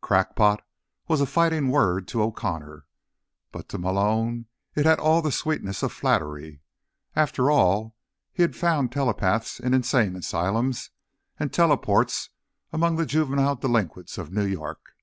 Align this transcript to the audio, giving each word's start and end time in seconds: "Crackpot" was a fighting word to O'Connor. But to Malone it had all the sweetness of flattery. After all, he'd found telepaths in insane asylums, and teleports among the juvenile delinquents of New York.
"Crackpot" 0.00 0.66
was 1.06 1.20
a 1.20 1.26
fighting 1.26 1.68
word 1.68 2.08
to 2.08 2.20
O'Connor. 2.20 2.86
But 3.52 3.68
to 3.68 3.78
Malone 3.78 4.46
it 4.74 4.84
had 4.84 4.98
all 4.98 5.22
the 5.22 5.30
sweetness 5.30 5.80
of 5.84 5.92
flattery. 5.92 6.60
After 7.14 7.52
all, 7.52 7.94
he'd 8.32 8.56
found 8.56 8.90
telepaths 8.90 9.60
in 9.60 9.74
insane 9.74 10.16
asylums, 10.16 10.90
and 11.38 11.52
teleports 11.52 12.30
among 12.72 12.96
the 12.96 13.06
juvenile 13.06 13.54
delinquents 13.54 14.18
of 14.18 14.32
New 14.32 14.46
York. 14.46 14.96